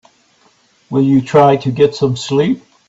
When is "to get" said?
1.57-1.93